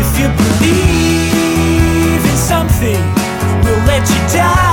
if 0.00 0.18
you 0.18 0.28
believe 0.42 2.24
in 2.24 2.36
something, 2.36 3.00
we'll 3.64 3.84
let 3.84 4.08
you 4.08 4.38
die. 4.38 4.69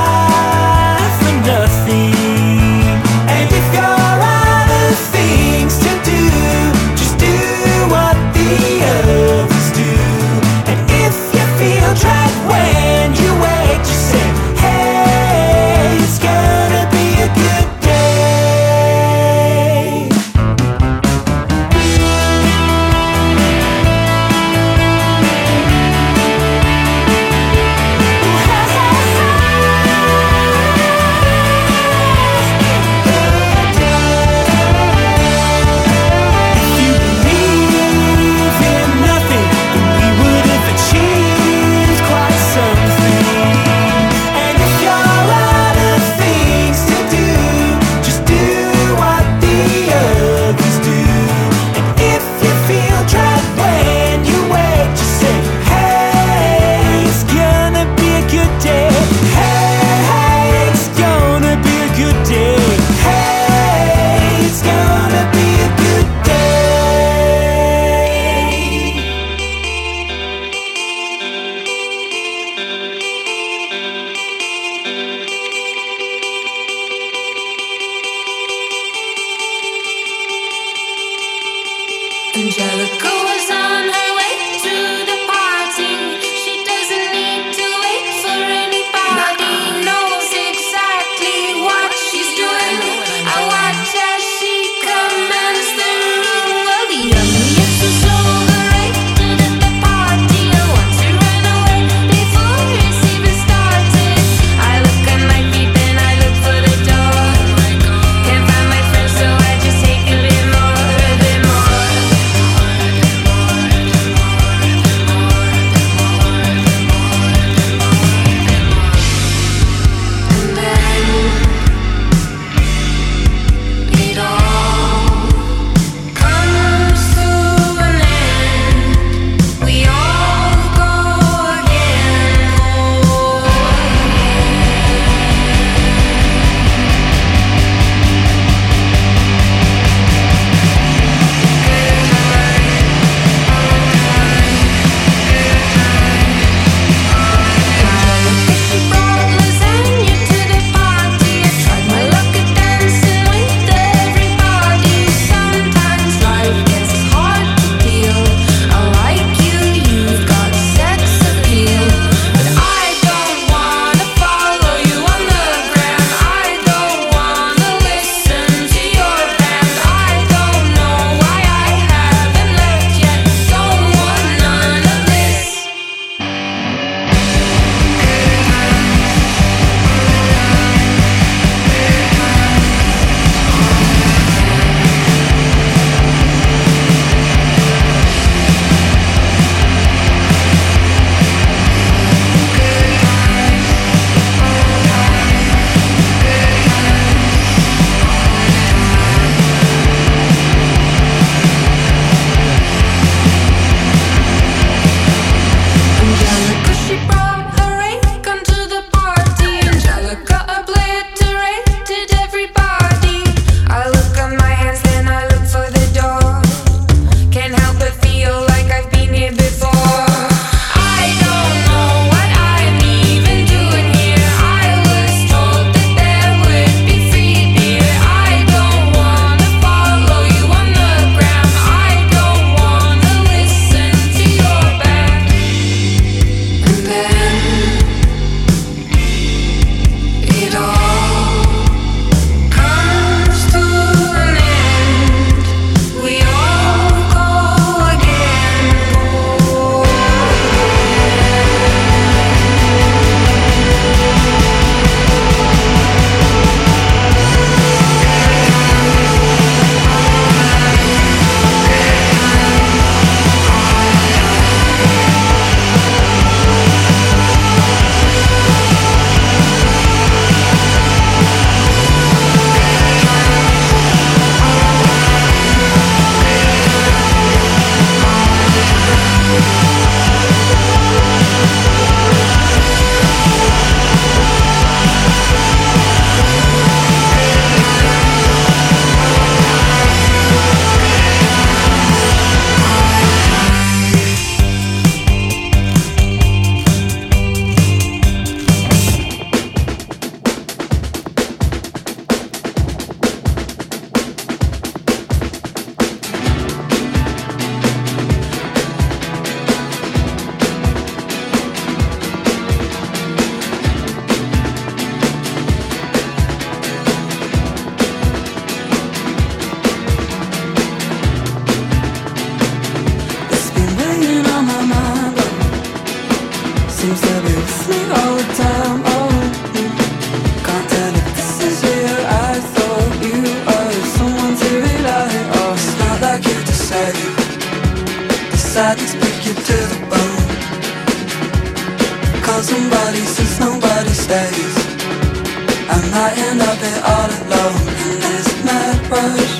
I 346.07 346.12
end 346.12 346.42
up 346.42 346.56
it 346.56 346.80
all 346.88 347.12
alone 347.19 347.68
in 347.83 348.00
this 348.00 348.27
mad 348.48 348.80
rush. 348.88 349.33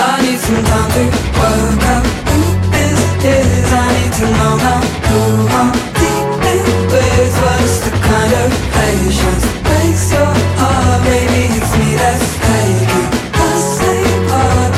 I 0.00 0.16
need 0.24 0.40
some 0.40 0.64
time 0.64 0.90
to 0.96 1.04
work 1.36 1.82
out 1.92 2.06
who 2.32 2.40
this 2.72 3.00
is. 3.20 3.68
I 3.68 3.84
need 3.92 4.12
to 4.20 4.26
know 4.38 4.54
now 4.56 4.80
who 5.08 5.20
I'm 5.60 5.76
dealing 6.00 6.64
with 6.88 7.34
What's 7.42 7.76
the 7.84 7.92
kind 8.00 8.32
of 8.32 8.48
patience. 8.72 9.44
Breaks 9.60 10.08
your 10.16 10.32
heart. 10.56 11.04
Maybe 11.04 11.52
it's 11.52 11.72
me 11.76 11.90
that's 12.00 12.28
taking 12.48 13.08
the 13.36 13.50
same 13.76 14.22
part 14.32 14.72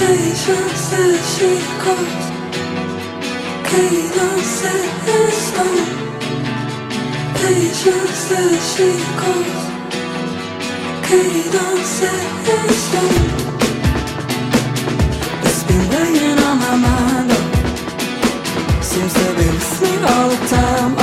Patience 0.00 0.84
that 0.88 1.20
she 1.32 1.50
calls. 1.84 2.24
Chaos 3.68 4.52
that 4.64 5.01
patience 7.52 8.28
that 8.30 8.60
she 8.72 8.88
calls 9.20 9.62
Cadence 11.06 11.96
and 12.56 12.70
stone 12.84 13.28
It's 15.46 15.62
been 15.68 15.84
weighing 15.92 16.38
on 16.48 16.56
my 16.64 16.74
mind 16.88 17.30
Seems 18.82 19.12
to 19.20 19.26
be 19.38 19.46
listening 19.56 20.02
all 20.12 20.28
the 20.30 20.40
time. 20.48 21.01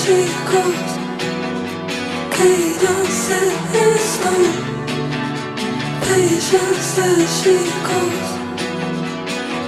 chicos 0.00 0.80
que 2.34 2.50
dancen 2.84 3.48
esto, 3.94 4.32
bellas 6.06 6.86
de 6.96 7.08
chicos 7.38 8.16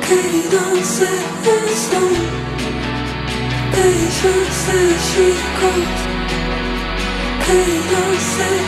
que 0.06 0.20
dancen 0.54 1.20
esto, 1.66 2.00
bellas 3.72 4.56
de 4.66 4.80
chicos 5.08 5.88
que 7.46 7.60
dancen 7.92 8.66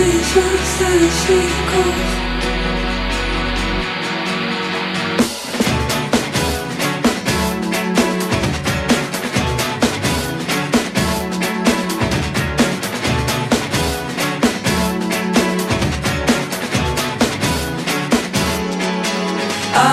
Patience 0.00 0.82
as 0.82 1.26
she 1.26 1.34
chicos. 1.34 2.29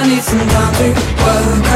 need 0.08 0.24
some 0.24 0.40
time 0.40 0.74
to 0.76 0.88
work 1.26 1.67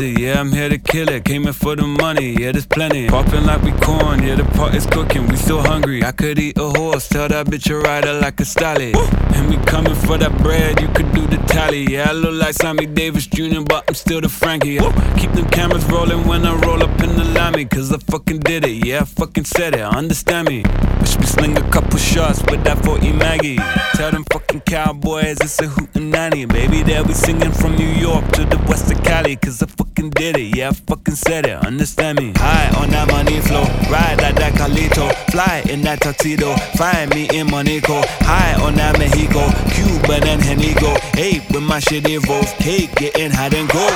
it, 0.00 0.18
yeah, 0.18 0.40
I'm 0.40 0.52
here 0.52 0.68
to 0.68 0.78
kill 0.78 1.08
it. 1.08 1.24
Came 1.24 1.46
in 1.46 1.52
for 1.52 1.76
the 1.76 1.86
money, 1.86 2.36
yeah, 2.40 2.52
there's 2.52 2.66
plenty. 2.66 3.08
Popping 3.08 3.44
like 3.44 3.62
we 3.62 3.72
corn, 3.72 4.22
yeah, 4.22 4.34
the 4.34 4.44
pot 4.44 4.74
is 4.74 4.86
cooking, 4.86 5.26
we 5.28 5.36
still 5.36 5.62
hungry. 5.62 6.02
I 6.02 6.12
could 6.12 6.38
eat 6.38 6.58
a 6.58 6.68
horse, 6.68 7.08
tell 7.08 7.28
that 7.28 7.46
bitch 7.46 7.70
a 7.70 7.78
rider 7.78 8.12
like 8.14 8.40
a 8.40 8.44
stallion. 8.44 8.96
And 9.34 9.48
we 9.48 9.56
coming 9.64 9.94
for 9.94 10.18
that 10.18 10.36
bread, 10.38 10.80
you 10.80 10.88
could 10.88 11.12
do 11.12 11.26
the 11.26 11.38
tally. 11.46 11.84
Yeah, 11.84 12.10
I 12.10 12.12
look 12.12 12.34
like 12.34 12.54
Sammy 12.54 12.86
Davis 12.86 13.26
Jr., 13.26 13.60
but 13.62 13.84
I'm 13.88 13.94
still 13.94 14.20
the 14.20 14.28
Frankie. 14.28 14.78
Keep 15.18 15.32
them 15.32 15.48
cameras 15.48 15.84
rolling 15.86 16.26
when 16.26 16.46
I 16.46 16.54
roll 16.54 16.82
up 16.82 17.00
in 17.00 17.16
the 17.16 17.24
lammy, 17.24 17.64
cause 17.64 17.92
I 17.92 17.98
fucking 17.98 18.40
did 18.40 18.64
it, 18.64 18.86
yeah, 18.86 19.00
I 19.00 19.04
fucking 19.04 19.44
said 19.44 19.74
it, 19.74 19.80
understand 19.80 20.48
me. 20.48 20.64
Wish 21.00 21.16
we 21.18 21.26
sling 21.26 21.56
a 21.56 21.70
couple 21.70 21.98
shots, 21.98 22.42
with 22.50 22.64
that 22.64 22.82
for 22.84 22.98
E 23.04 23.12
Maggie. 23.12 23.58
Tell 23.94 24.10
them 24.10 24.24
cowboys 24.60 25.38
it's 25.40 25.58
a 25.60 25.66
hootenanny. 25.66 26.46
Baby, 26.48 26.82
they'll 26.82 27.04
be 27.04 27.14
singing 27.14 27.52
from 27.52 27.76
New 27.76 27.88
York 27.88 28.24
to 28.32 28.44
the 28.44 28.58
west 28.68 28.90
of 28.92 29.02
Cali, 29.02 29.36
cause 29.36 29.62
I 29.62 29.66
fucking 29.66 30.10
did 30.10 30.36
it, 30.36 30.56
yeah, 30.56 30.68
I 30.70 30.72
fucking 30.72 31.14
said 31.14 31.46
it, 31.46 31.56
understand 31.64 32.18
me. 32.18 32.32
High 32.36 32.68
on 32.80 32.90
that 32.90 33.08
money 33.10 33.40
flow, 33.40 33.64
ride 33.90 34.20
like 34.20 34.36
that 34.36 34.54
Carlito, 34.54 35.12
fly 35.30 35.62
in 35.68 35.82
that 35.82 36.00
tuxedo, 36.00 36.54
find 36.76 37.10
me 37.14 37.28
in 37.36 37.50
Monaco, 37.50 38.02
high 38.20 38.54
on 38.62 38.74
that 38.76 38.98
Mexico, 38.98 39.50
Cuban 39.74 40.26
and 40.28 40.42
Henigo, 40.42 40.96
hey, 41.14 41.40
with 41.52 41.62
my 41.62 41.78
shit 41.80 42.08
evolve, 42.08 42.46
cake 42.58 42.94
getting 42.96 43.30
hot 43.30 43.54
and 43.54 43.68
cold. 43.68 43.92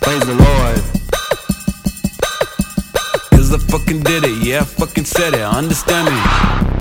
Praise 0.00 0.20
the 0.26 0.34
Lord. 0.34 0.43
Fucking 3.78 4.04
did 4.04 4.22
it, 4.22 4.40
yeah, 4.40 4.60
I 4.60 4.64
fucking 4.64 5.04
said 5.04 5.34
it, 5.34 5.40
understand 5.40 6.06
me. 6.14 6.73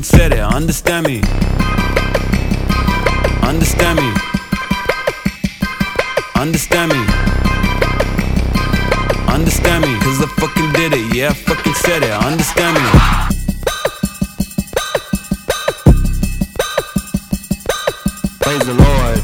Fucking 0.00 0.18
said 0.18 0.32
it, 0.32 0.40
understand 0.40 1.06
me. 1.06 1.20
Understand 3.42 3.98
me. 3.98 4.12
Understand 6.36 6.92
me. 6.92 7.04
Understand 9.28 9.84
me. 9.84 9.98
Cause 10.00 10.22
I 10.22 10.26
fucking 10.38 10.72
did 10.72 10.92
it, 10.94 11.14
yeah, 11.14 11.28
I 11.28 11.34
fucking 11.34 11.74
said 11.74 12.02
it, 12.02 12.12
understand 12.12 12.76
me. 12.76 12.90
Praise 18.40 18.66
the 18.66 18.74
Lord. 18.74 19.20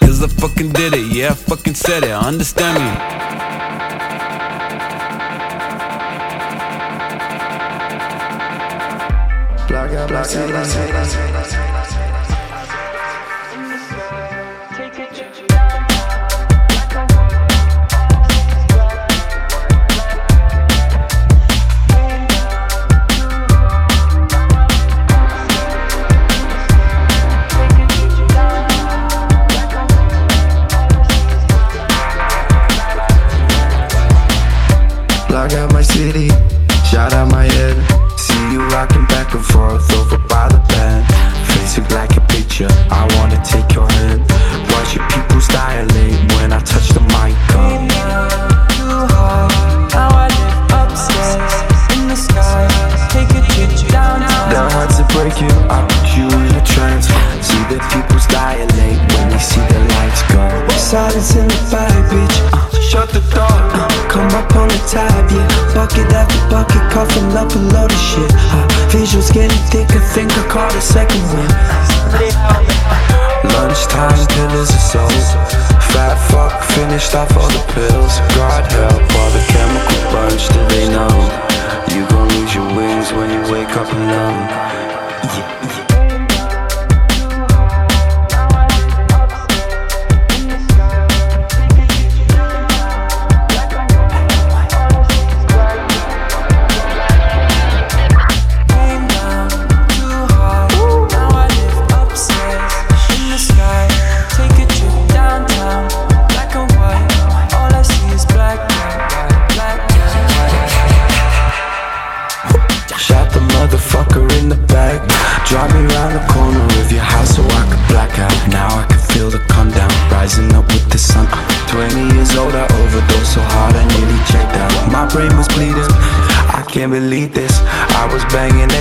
Cause 0.00 0.22
I 0.22 0.28
fucking 0.40 0.70
did 0.72 0.94
it, 0.94 1.12
yeah, 1.12 1.30
I 1.30 1.34
fucking 1.34 1.74
said 1.74 2.04
it, 2.04 2.12
understand 2.12 2.78
me. 2.78 3.29
la 10.10 11.69
second 70.80 71.22
one. 71.32 71.48
Lunchtime 73.52 74.26
pillars 74.28 74.70
of 74.70 74.80
soul. 74.80 75.08
Fat 75.92 76.16
fuck 76.30 76.62
finished 76.74 77.14
off 77.14 77.36
all 77.36 77.48
the 77.48 77.72
pills. 77.72 78.29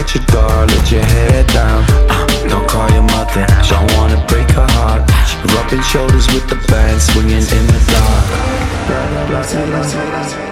At 0.10 0.16
your 0.16 0.26
door, 0.26 0.66
let 0.66 0.92
your 0.92 1.02
head 1.04 1.48
down. 1.48 1.84
Uh, 2.10 2.26
don't 2.48 2.68
call 2.68 2.90
your 2.92 3.04
mother, 3.04 3.46
don't 3.70 3.92
wanna 3.98 4.18
break 4.28 4.50
her 4.52 4.68
heart. 4.72 5.10
Rubbing 5.54 5.84
shoulders 5.84 6.28
with 6.34 6.48
the 6.50 6.56
band, 6.68 7.02
swinging 7.02 7.38
in 7.38 7.68
the 7.68 7.80
dark. 10.34 10.49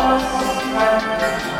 Came 0.00 1.59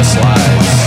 water 0.00 0.08
slides, 0.08 0.79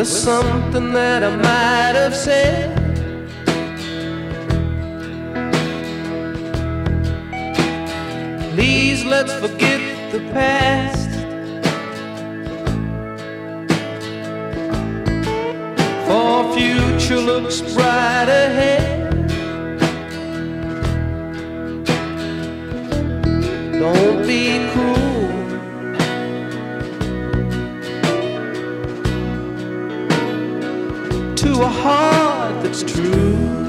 with 0.00 0.08
something 0.08 0.94
that 0.94 1.22
I 1.22 1.36
might 1.36 1.94
have 1.94 2.16
said. 2.16 2.74
Please 8.54 9.04
let's 9.04 9.34
forget 9.34 9.82
the 10.10 10.20
past. 10.32 11.10
For 16.06 16.54
future 16.54 17.20
looks 17.20 17.60
bright 17.60 18.30
ahead. 18.44 19.28
Don't 23.78 24.26
be 24.26 24.66
cruel. 24.72 25.09
A 31.62 31.68
heart 31.68 32.62
that's 32.62 32.82
true. 32.82 33.59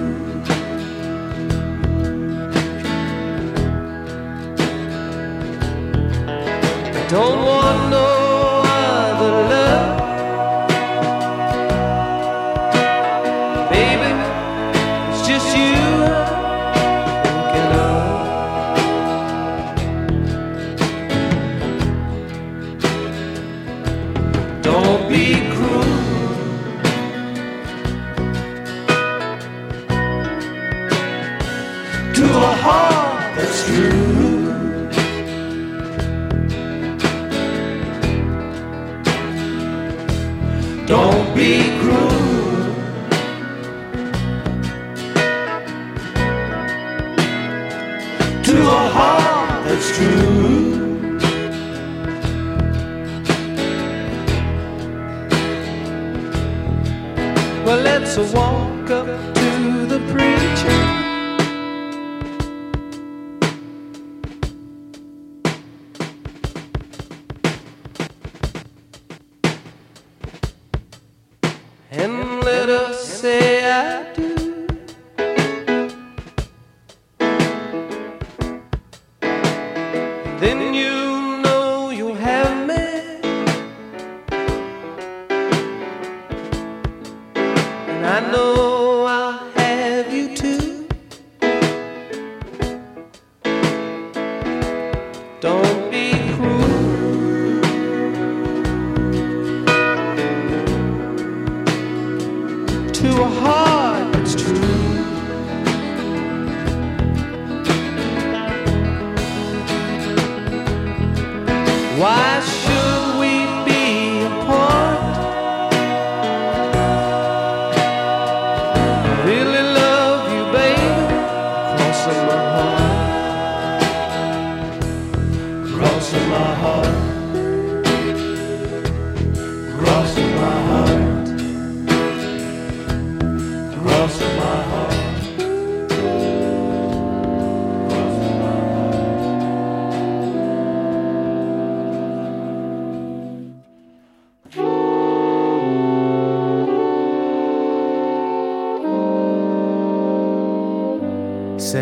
Say 73.32 73.64
I 73.64 74.14
do. 74.14 74.31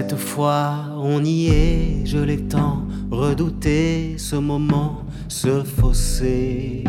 Cette 0.02 0.16
fois, 0.16 0.76
on 0.96 1.26
y 1.26 1.48
est, 1.48 2.06
je 2.06 2.20
l'ai 2.20 2.38
tant 2.48 2.88
redouté, 3.12 4.16
ce 4.18 4.38
moment, 4.38 5.04
ce 5.28 5.62
fossé. 5.62 6.86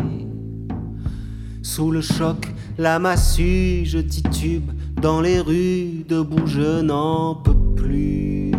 Sous 1.61 1.91
le 1.91 1.99
choc, 1.99 2.47
la 2.77 2.99
massue, 2.99 3.83
je 3.83 3.97
titube. 3.97 4.71
Dans 5.01 5.19
les 5.19 5.41
rues, 5.41 6.05
debout, 6.07 6.47
je 6.47 6.79
n'en 6.79 7.35
peux 7.35 7.75
plus. 7.75 8.51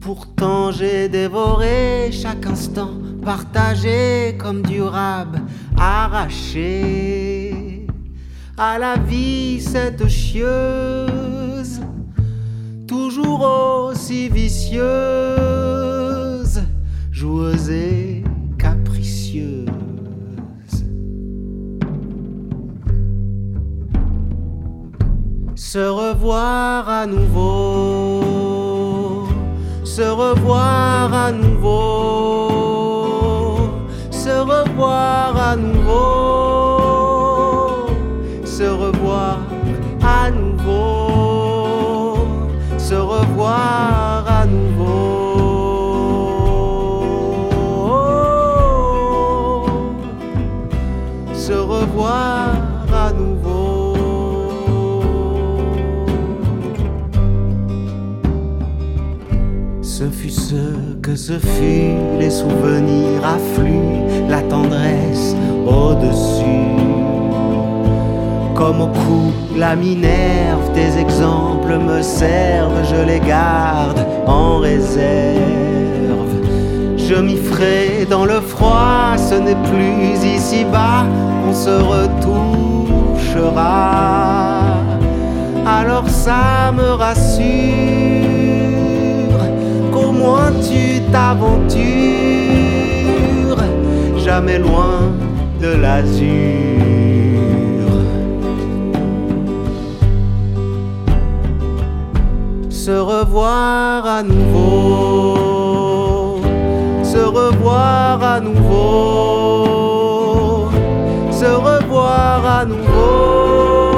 Pourtant, 0.00 0.72
j'ai 0.72 1.10
dévoré 1.10 2.10
chaque 2.10 2.46
instant, 2.46 2.92
partagé 3.22 4.38
comme 4.38 4.62
du 4.62 4.80
rab, 4.80 5.36
arraché. 5.76 7.50
À 8.56 8.78
la 8.78 8.96
vie 8.96 9.60
cette 9.60 10.08
chieuse 10.08 10.89
à 26.88 27.06
nouveau, 27.06 28.22
se 29.84 30.02
revoir 30.02 31.12
à 31.12 31.32
nouveau, 31.32 32.48
se 34.10 34.30
revoir 34.30 35.36
à 35.36 35.56
nouveau, 35.56 36.19
ce 61.16 61.38
fut, 61.38 61.96
les 62.18 62.30
souvenirs 62.30 63.24
affluent, 63.24 64.28
la 64.28 64.42
tendresse 64.42 65.34
au-dessus. 65.66 66.44
Comme 68.54 68.80
au 68.82 68.86
cou, 68.88 69.32
la 69.56 69.74
minerve, 69.76 70.70
tes 70.74 70.98
exemples 70.98 71.78
me 71.78 72.02
servent, 72.02 72.84
je 72.84 73.02
les 73.06 73.20
garde 73.20 74.06
en 74.26 74.58
réserve. 74.58 75.40
Je 76.96 77.14
m'y 77.14 77.36
ferai 77.36 78.06
dans 78.08 78.24
le 78.24 78.40
froid, 78.40 79.16
ce 79.16 79.34
n'est 79.34 79.56
plus 79.70 80.16
ici-bas 80.36 81.06
qu'on 81.42 81.54
se 81.54 81.70
retouchera. 81.70 83.60
Alors 85.66 86.08
ça 86.08 86.72
me 86.72 86.92
rassure 86.92 88.39
moins 90.20 90.52
tu 90.68 91.00
t'aventures 91.10 91.80
jamais 94.16 94.58
loin 94.58 95.12
de 95.60 95.70
l'azur. 95.82 96.20
Se 102.68 102.90
revoir 102.92 104.06
à 104.06 104.22
nouveau, 104.22 105.30
se 107.02 107.18
revoir 107.18 108.22
à 108.22 108.40
nouveau, 108.40 109.60
se 111.30 111.50
revoir 111.68 112.46
à 112.60 112.64
nouveau, 112.64 113.89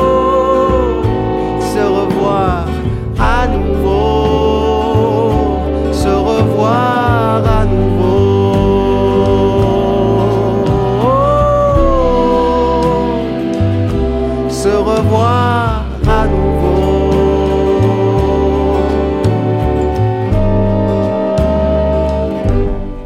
revoir 14.77 15.85
à 16.09 16.27
nouveau. 16.27 17.13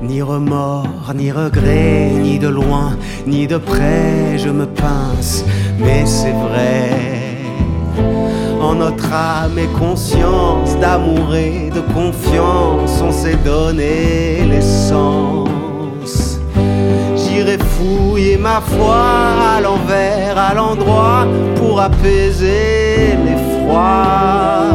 Ni 0.03 0.23
remords, 0.23 1.13
ni 1.15 1.31
regrets, 1.31 2.11
ni 2.11 2.39
de 2.39 2.49
loin, 2.49 2.97
ni 3.27 3.47
de 3.47 3.59
près, 3.59 4.39
je 4.39 4.49
me 4.49 4.67
pince, 4.67 5.45
mais 5.79 6.05
c'est 6.07 6.33
vrai. 6.33 6.91
En 8.61 8.75
notre 8.75 9.13
âme 9.13 9.59
et 9.59 9.69
conscience 9.79 10.77
d'amour 10.79 11.35
et 11.35 11.71
de 11.71 11.81
confiance, 11.93 13.01
on 13.03 13.13
s'est 13.13 13.39
donné 13.45 14.45
l'essence. 14.49 15.46
J'irai 17.37 17.59
fouiller 17.59 18.39
ma 18.39 18.63
foi 18.63 18.97
à 19.57 19.61
l'envers, 19.61 20.39
à 20.39 20.55
l'endroit, 20.55 21.27
pour 21.57 21.83
apaiser 21.83 23.15
l'effroi. 23.25 24.73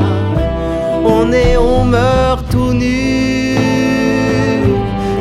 On 1.04 1.32
est, 1.34 1.58
on 1.58 1.86
meurt 1.86 2.48
tout 2.52 2.72
nu, 2.72 3.56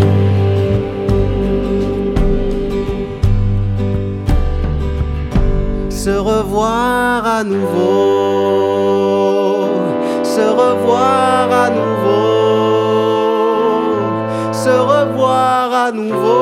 Se 5.89 6.11
revoir 6.11 7.25
à 7.25 7.43
nouveau, 7.43 8.76
se 10.37 10.43
revoir 10.43 11.51
à 11.65 11.67
nouveau, 11.71 12.13
se 14.53 14.69
revoir 14.69 15.73
à 15.73 15.91
nouveau, 15.91 16.37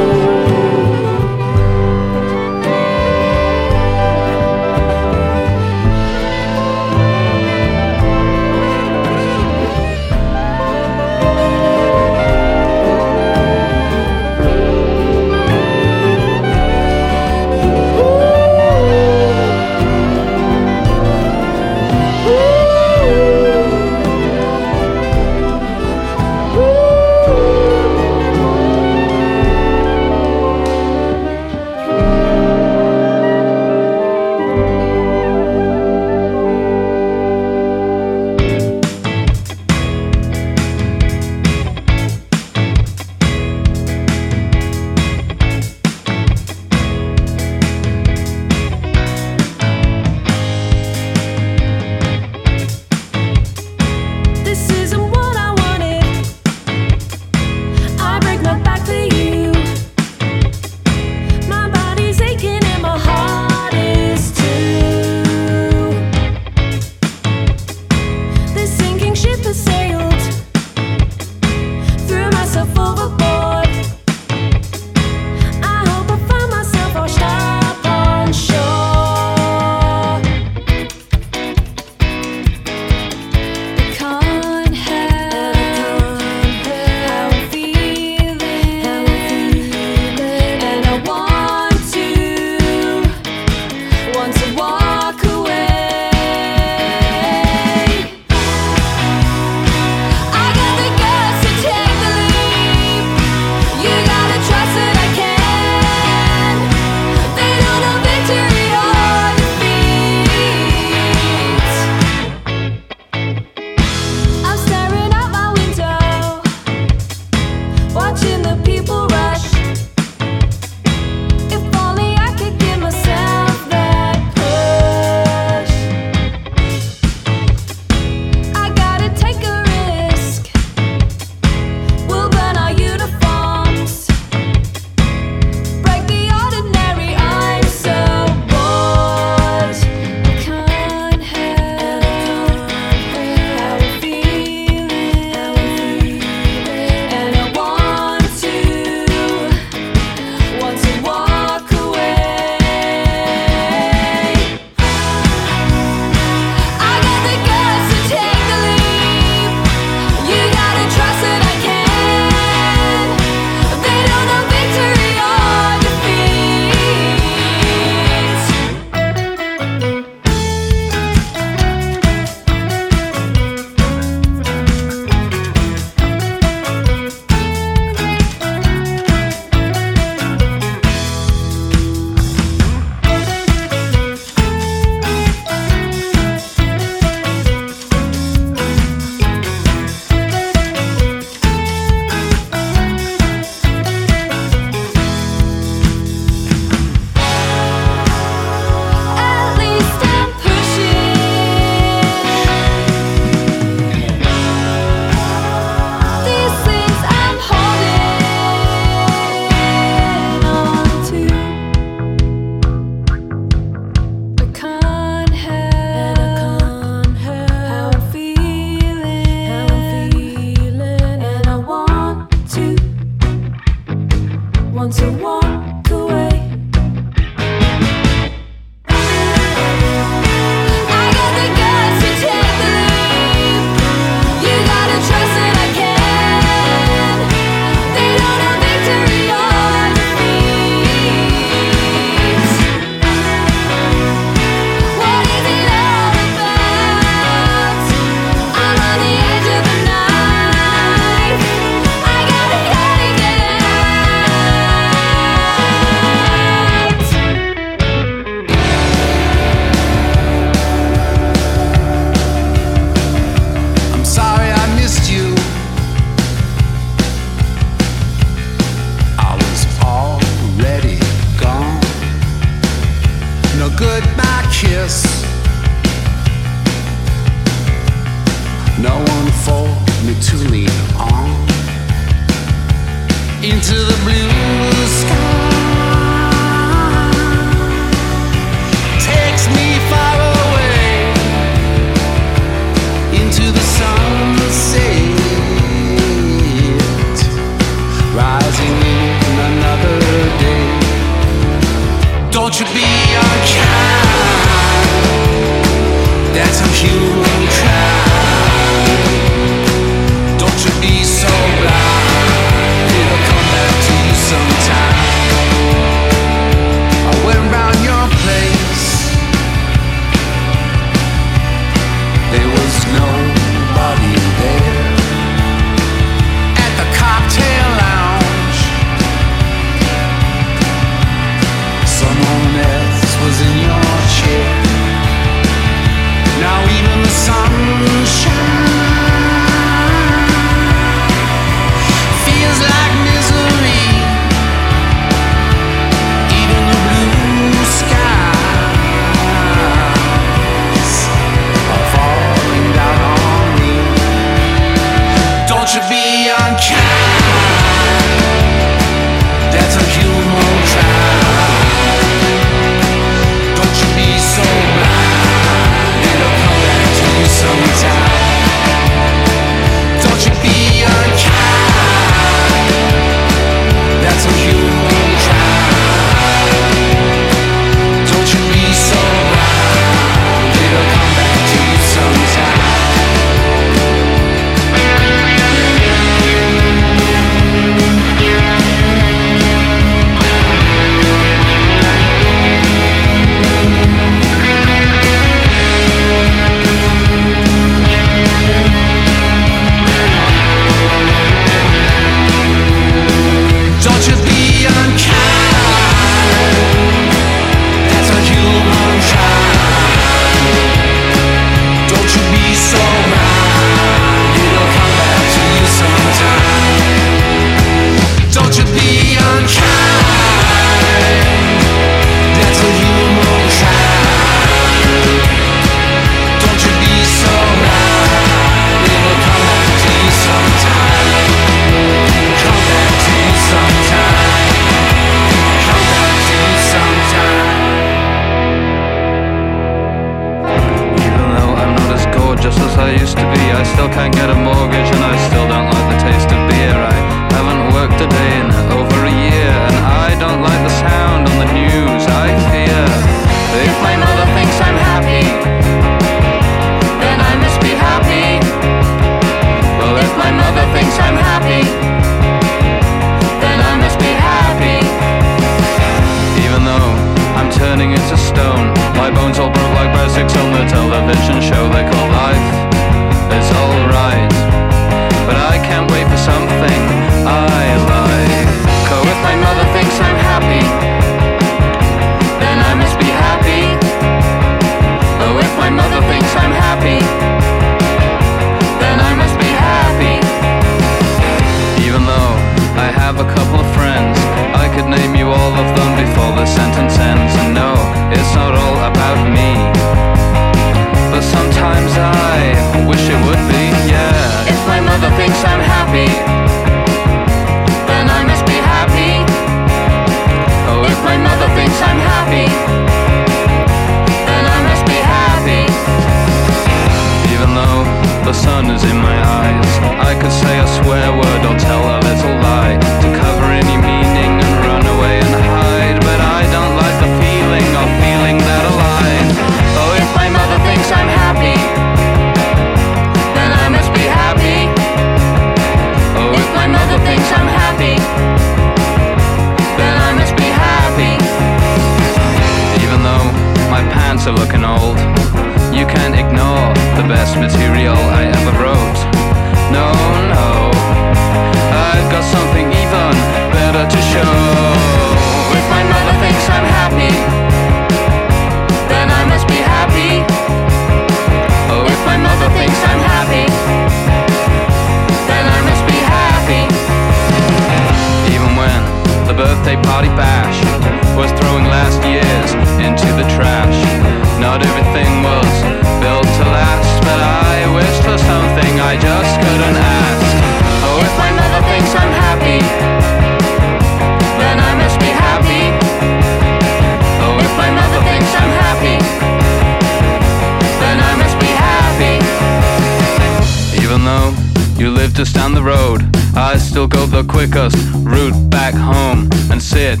You 594.82 594.90
live 594.90 595.14
just 595.14 595.32
down 595.32 595.54
the 595.54 595.62
road. 595.62 596.02
I 596.34 596.58
still 596.58 596.88
go 596.88 597.06
the 597.06 597.22
quickest 597.22 597.76
route 598.02 598.34
back 598.50 598.74
home 598.74 599.30
and 599.48 599.62
sit 599.62 600.00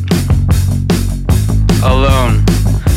alone 1.84 2.42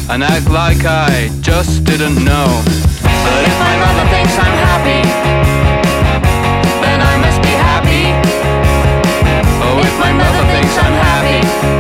and 0.10 0.24
act 0.24 0.50
like 0.50 0.84
I 0.84 1.30
just 1.42 1.84
didn't 1.84 2.26
know. 2.26 2.64
But 3.06 3.42
if 3.46 3.56
my 3.62 3.76
mother 3.86 4.10
thinks 4.10 4.34
I'm 4.34 4.58
happy, 4.66 5.02
then 6.82 7.02
I 7.04 7.18
must 7.22 7.40
be 7.44 7.54
happy. 7.54 8.06
Oh, 9.62 9.78
if 9.86 10.00
my 10.00 10.12
mother 10.12 10.44
thinks 10.54 10.76
I'm 10.80 10.94
happy. 11.06 11.75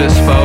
miss 0.00 0.39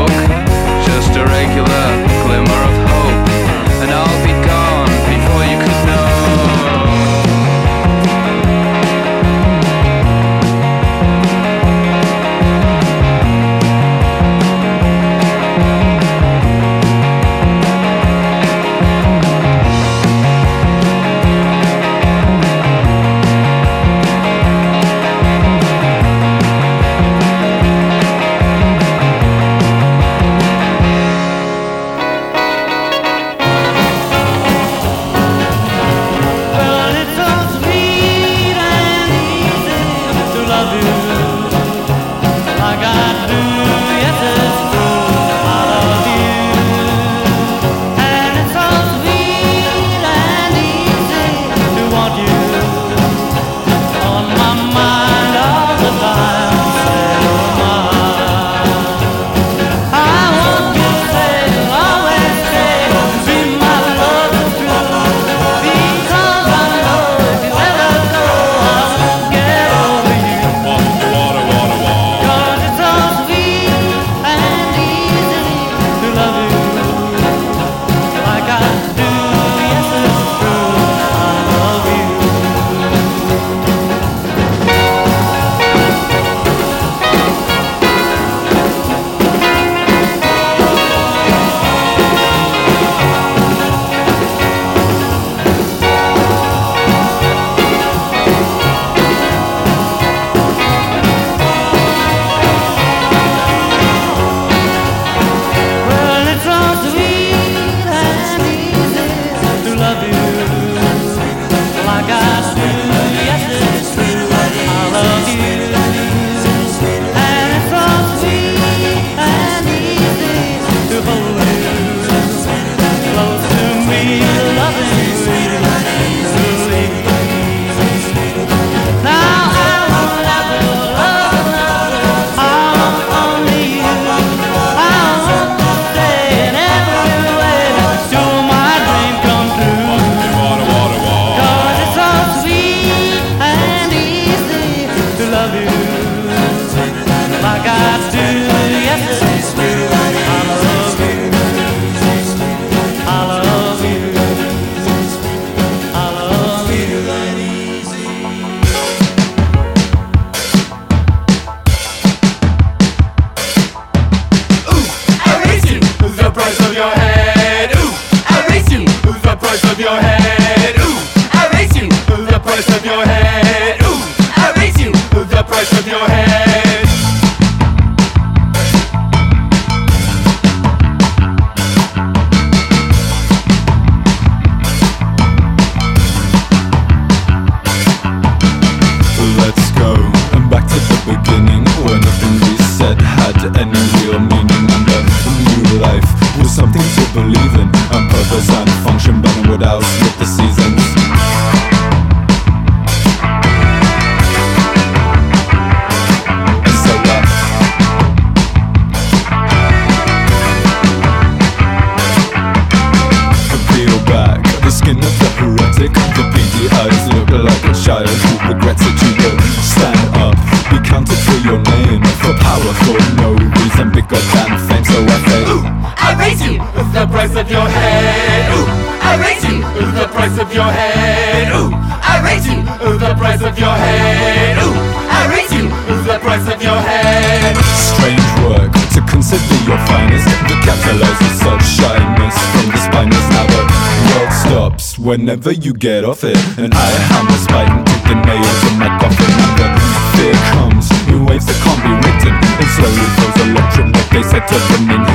whenever 245.46 245.64
you 245.64 245.74
get 245.74 246.04
off 246.04 246.24
it. 246.24 246.38
And 246.58 246.74
I 246.74 246.90
hammer 247.10 247.38
spite 247.38 247.70
and 247.70 247.86
took 247.86 248.04
the 248.04 248.16
nails 248.26 248.60
from 248.64 248.80
my 248.80 248.90
coffin. 249.00 249.30
And 249.46 249.58
the 249.62 249.70
fear 250.18 250.34
comes 250.54 250.90
in 251.08 251.26
waves 251.26 251.46
that 251.46 251.58
can't 251.62 251.82
be 251.86 251.94
written. 252.02 252.34
and 252.34 252.70
slowly 252.74 253.06
flows 253.16 253.38
electric, 253.46 253.88
like 253.94 254.10
they 254.10 254.24
said 254.24 254.48
to 254.48 254.56
the 254.56 254.80
minute. 254.88 255.15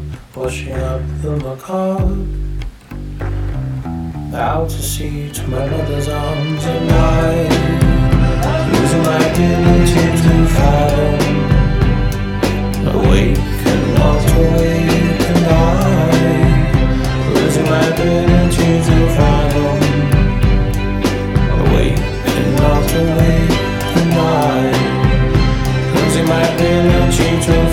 washing 0.41 0.73
up 0.73 1.01
the 1.21 1.37
macabre. 1.37 2.25
Out 4.33 4.69
to 4.71 4.81
sea 4.81 5.31
to 5.31 5.47
my 5.47 5.65
mother's 5.67 6.07
arms 6.07 6.63
at 6.65 6.81
night. 6.97 7.51
Losing 8.73 9.03
my 9.03 9.23
dignity 9.37 10.05
to 10.23 10.33
fathom 10.55 11.19
awake 12.95 13.37
and 13.71 13.83
not 13.97 14.21
awake 14.37 15.21
and 15.31 15.45
I 15.45 15.63
losing 17.35 17.67
my 17.75 17.87
dignity 17.99 18.69
to 18.87 18.97
fathom 19.17 19.79
awake 21.61 22.01
and 22.35 22.49
not 22.61 22.89
awake 23.01 23.57
and 23.99 24.13
I 24.17 24.61
losing 25.95 26.27
my 26.33 26.45
dignity 26.57 27.29
to 27.45 27.70